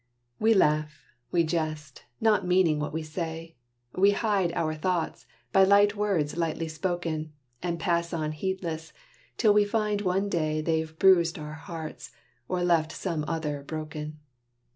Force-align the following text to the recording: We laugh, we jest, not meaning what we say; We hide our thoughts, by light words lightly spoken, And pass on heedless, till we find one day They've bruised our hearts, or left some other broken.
We 0.39 0.55
laugh, 0.55 1.05
we 1.31 1.43
jest, 1.43 2.05
not 2.19 2.43
meaning 2.43 2.79
what 2.79 2.91
we 2.91 3.03
say; 3.03 3.55
We 3.95 4.13
hide 4.13 4.51
our 4.53 4.73
thoughts, 4.73 5.27
by 5.51 5.63
light 5.63 5.95
words 5.95 6.35
lightly 6.37 6.67
spoken, 6.69 7.33
And 7.61 7.79
pass 7.79 8.11
on 8.11 8.31
heedless, 8.31 8.93
till 9.37 9.53
we 9.53 9.63
find 9.63 10.01
one 10.01 10.27
day 10.27 10.59
They've 10.59 10.97
bruised 10.97 11.37
our 11.37 11.53
hearts, 11.53 12.09
or 12.47 12.63
left 12.63 12.91
some 12.91 13.23
other 13.27 13.61
broken. 13.61 14.17